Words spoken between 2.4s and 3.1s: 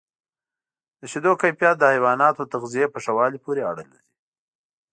د تغذیې په